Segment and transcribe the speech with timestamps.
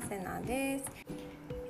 [0.00, 0.84] セナです、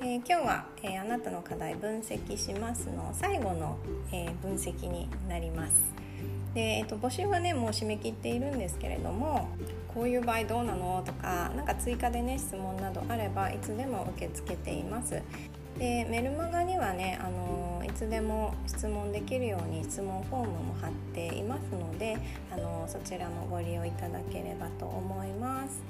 [0.00, 3.76] えー、今日は、えー、あなたの課題分析しますの最後の、
[4.12, 5.72] えー、分析になります。
[6.54, 9.48] で、えーと、募集はねもう締め切っているんですけれども
[9.92, 15.20] こういう場合どうなのとか何か追加でね質問などあればいつでも受け付けています。
[15.78, 22.16] でメルマガにはね、あのいつでも質問できるように質問フォームも貼っていますので、
[22.52, 25.82] あのそちらもご利用いただければと思います。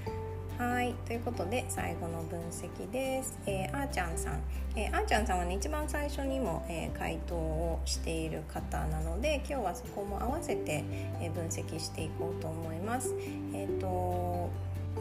[0.59, 3.37] はいということで最後の分析です。
[3.45, 4.41] えー、あーちゃんさん、
[4.77, 10.85] えー、あーちゃんさんはね一番最初にも、えー、回答をしている方なので今日はそこも合わせて、
[11.21, 13.13] え分析していこうと思います。
[13.53, 14.49] えっ、と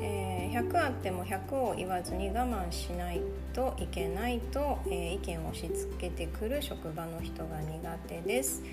[0.02, 3.21] えー、100あっても100を言わずに我慢しない
[3.54, 8.63] といけないと、えー、意見を押し付けてくる職場の人が苦手です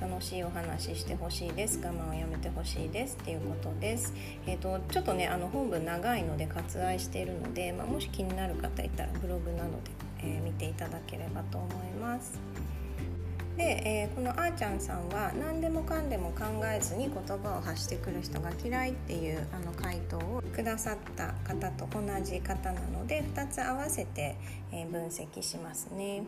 [0.00, 1.78] 楽しいお話ししてほしいです。
[1.84, 3.16] 我慢をやめてほしいです。
[3.20, 4.14] っていうことです、
[4.46, 9.90] えーと、ちょっとねあの本文長いので割愛しているので、まあ、もし気になる方いたらブログなどで、
[10.22, 12.38] え見ていただければと思います。
[13.56, 24.36] で、えー、このあーちゃんさんは何でもかんでも考えずに言葉を発してくる人が嫌いっていうあの回答をくださった方と同じ方なので2つ合わせて、
[24.72, 26.22] えー、分析しますね。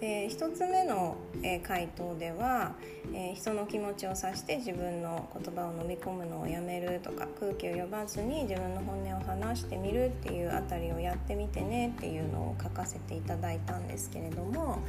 [0.00, 2.74] で1つ目の、え、回答では、
[3.14, 14.80] え、人の気持ちを察して自分の言葉を飲み込むのをやめるとか空気を読まずに自分の本音を話してみるっていうあたりをやってみてねっていうのを書かせていただいたんですけれども、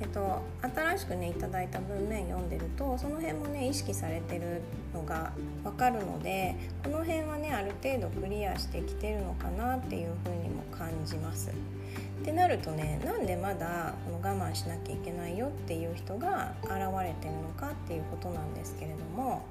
[0.00, 4.62] えっと、新しくねいただいた文面読んでるとその辺もね意識されてる
[4.94, 5.32] のが
[5.64, 11.50] 分かるのでこの辺はねある程度クリアしてきてるのかなっていうふうにも感じます。
[12.22, 16.70] ってなるとねなんでまだこの我慢しなきゃいけないよっていう人が現
[17.02, 19.44] れてるのかっていうことなんですけれども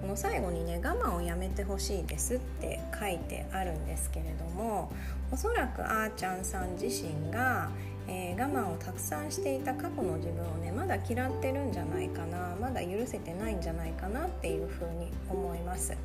[0.00, 4.92] この最後にね我慢をやめてほしいですって書いてあるんですけれども
[5.32, 7.68] おそらくあーちゃんさん自身が、
[8.06, 15.96] えー、我慢をたくさんしていた過去の自分をねまだ嫌ってるんじゃないかなまだ許せてないんじゃないかなっていうふうに思います。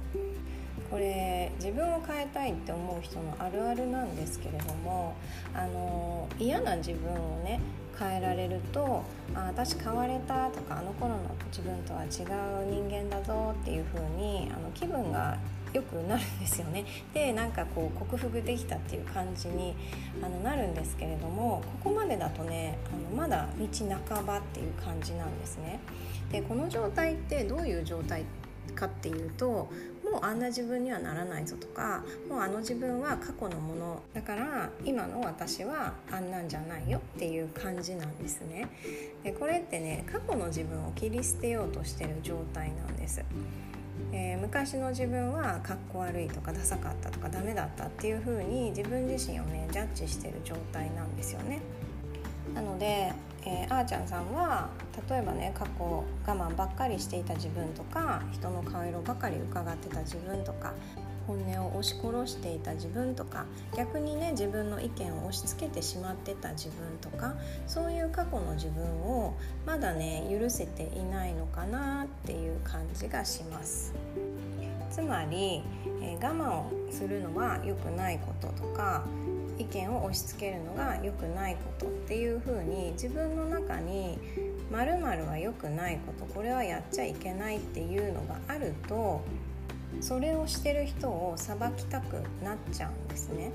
[0.93, 5.15] これ自分を変えたいって思う人のあるあるなんですけれども
[5.51, 7.59] あの嫌な自分をね
[7.97, 15.35] 変えられると「あ私変われた」とか「あの頃の自分とは違う人間だぞ」っていう風にあの気分が
[15.73, 16.85] 良くなるんですよね。
[17.11, 19.73] でなんかこう克服できたっていう感じに
[20.21, 23.67] あのなるんですけれどもここまでだとねあのまだ道
[24.11, 25.79] 半ばっていう感じなんですね。
[26.31, 28.25] でこの状態ってどういう状態
[28.75, 29.69] かっていうと
[30.13, 38.67] もうあんな自分にはならないぞとかもうあの自分は過去のものだから今の私はあんなんじゃないよっていう感じなんですね。
[39.23, 43.25] でこれってね過去の自分を切り捨てようとしてる状態なんです、
[44.11, 51.59] えー、昔の自分はかっこ悪いとかダサかったとかダメだったっていう風に自分自身をねジャッジしてる状態なんですよね。
[52.53, 53.13] なので
[53.45, 54.69] えー、あーちゃんさんは
[55.09, 60.73] 例えばね過去我慢ばっかりしていた自分とか人の顔色ばかり伺ってた自分とか
[61.27, 63.45] 本音を押し殺していた自分とか
[63.75, 69.33] 逆にね自分の意見を押し付けてしまってた自分とかそういう過去の自分を
[69.65, 73.93] まだね許せていないのかなっていう感じがします。
[74.89, 75.63] つまり、
[76.03, 79.03] えー、我慢をするのは良くないこととか
[79.57, 84.17] 意見を押し付けるのが良くないことっていうふうに自分の中に
[84.71, 89.21] まるは良くないことこれはやっちゃいけないっていうのがあると
[90.01, 93.51] それをしてる人を裁きたくなっちゃうんですね。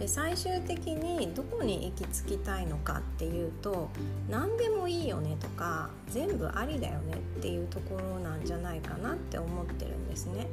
[0.00, 3.88] で最終的にどこに行き着きたいのかっていうと
[4.28, 10.48] 何でもいいよねとか全部ありだよねっていうところなんじゃないかなって思ってるんですね。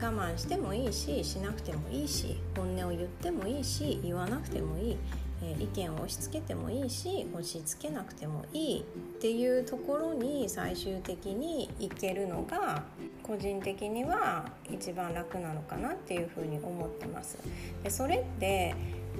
[0.00, 4.96] 我慢してもいいししなくてもいいし本音を言ってもいいし言わなくてもいい、
[5.42, 8.82] えー、意見を押し付けてもいいし押し付けなくてもいいっ
[9.20, 12.84] ていうところに最終的にいけるのが
[13.24, 17.36] 個人的には一番楽なのかなっていうふうに思ってます。
[17.82, 18.74] でそれって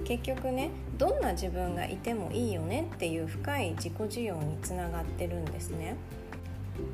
[0.04, 5.96] 結局ねどんな自分がいてもいいよねっていう深い自己需要につながってるんですね。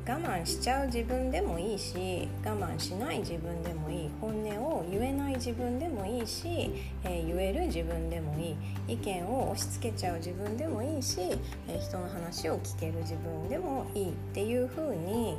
[0.07, 6.71] 我慢しちゃう自分でもいいし我慢しない自分でもいい本音を言えない自分でもいいし、
[7.03, 8.51] えー、言える自分でもい
[8.87, 11.19] い意見を押し付けちゃう自分でもいいし、
[11.67, 15.37] えー、人の話を聞ける自分でもいいっていう風に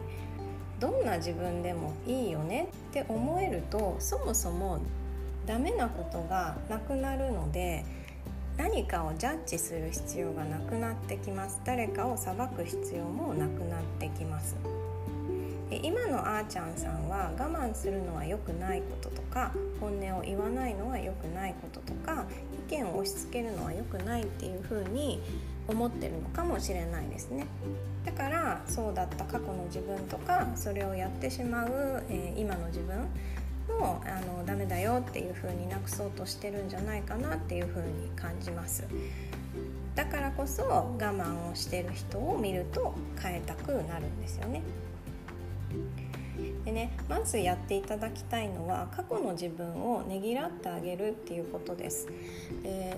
[0.79, 4.81] どんな自分でもいいよねって思えるとそもそも
[5.47, 7.85] ダメなことがなくなるので
[8.57, 11.61] 何かをジャッジする必要がなくなってきます。
[11.65, 14.57] 誰かを裁く必要もなくなってきます。
[15.71, 22.25] 今のあーちゃんさんは我慢するのは良くないこととか本音を言わないのは良くないこととか
[22.69, 25.21] 意見を押し付けるのは良くないっていうふうに
[25.67, 27.47] 思ってるのかもしれないですね。
[28.05, 33.09] だからそうだった過去の自分とかそれをやってしまう、えー、今の自分
[33.69, 38.85] もあのダメだよっていう風になくそうとしてるんじゃないかなっていう風に感じます。
[39.95, 44.63] だからこそ我慢をしてる人を見ると変えたくなるんですよね。
[46.65, 52.09] でねまずやっていただきたいのは過去の自分をねぎらってあげるっていうことです。
[52.63, 52.97] で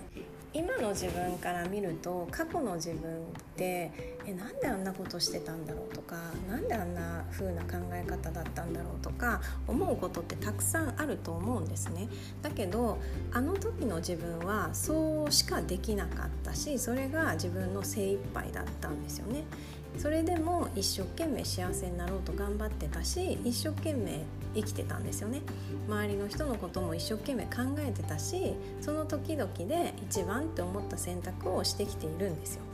[0.54, 3.24] 今の自分から見ると過去の自分っ
[3.56, 6.16] てえなんであんなことしてたんだろうとか
[6.50, 12.08] 何であんな風な考え方だったんだろうとか思うことってたくさんあると思うんですね。
[12.42, 12.98] だけど
[13.32, 19.44] あの時の自分はそうしかできなかったしそれが自分の精一杯だったんですよね。
[19.96, 24.22] それでも一生懸命幸せになろうと頑張ってたし一生懸命
[24.54, 25.40] 生きてたんですよね。
[25.88, 32.67] 周りの人のことも一生懸命考えてたしその時々で一番って思った選択をしてきているんですよ。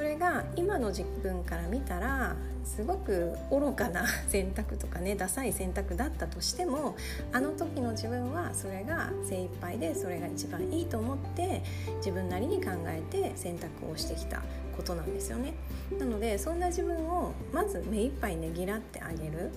[0.00, 6.96] それが今の自分から見たらすごく愚かな 選択とかねダサい選択だったとしても
[7.32, 11.62] あの時の自分はそれが精一杯でそれが一番いいと思って
[11.98, 14.40] 自分なりに考えて選択をしてきた
[14.74, 15.52] ことなんですよね。
[15.98, 19.50] なのでそんな自分をまず目いっぱいねぎらってあげる。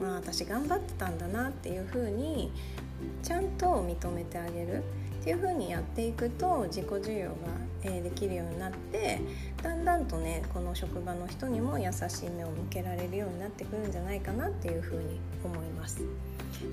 [0.00, 2.50] まあ私頑張ってたんだなっていうふうに
[3.22, 4.82] ちゃんと認めてあげる。
[5.24, 7.34] っていう風にやっていくと自己需要が、
[7.82, 9.20] えできるようになって
[9.62, 16.02] だんだんとねこの職場の人にも優しい目を向けられるようになってくるんじゃないかなっていう風に思います。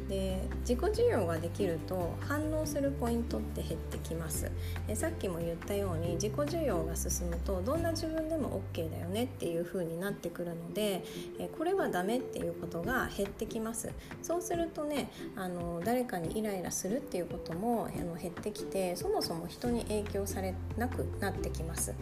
[0.09, 4.51] で自己需要ができると反応するポイントって減ってきます。
[4.87, 11.03] でさっきも言ったように自己需要が進むとどんな自分でも OK だよねっていう風になってくるので
[11.39, 13.89] えこれはダメっていうことが減ってきます。
[14.21, 21.93] そうするとねあの誰かにイライラするっていうこともあの減ってきてそもそも人に影響されなくなってきます。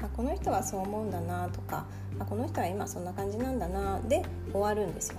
[0.00, 1.84] あこの人はそう思うんだなとか
[2.18, 4.22] あこの人は今そんな感じなんだなで
[4.52, 5.18] 終わるんですよ。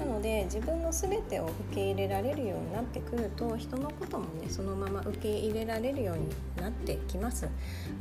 [0.00, 7.46] なので自分の全てを受け入れられるようになってくると人のこともねそのまま受け入れられるようになってきます。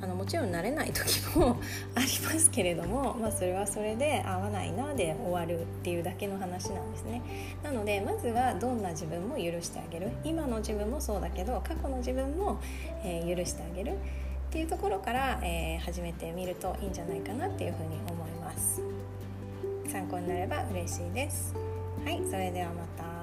[0.01, 1.57] あのもちろん慣れない時も
[1.95, 7.21] ありますけれども、まあ、それはそれで合わないなで終わるっていうだけの話なんですね。
[7.61, 10.09] なのでまずはどんな自分も許してあげる。
[10.23, 12.59] 今の自分もそうだけど過去の自分も、
[13.03, 13.93] えー、許してあげる。
[13.93, 18.81] っていうところから、えー、始めてみるといいんじゃないかなっていうふうに思います。
[19.91, 21.68] 参考になれば嬉しいです。
[22.05, 23.18] はいそれではまた。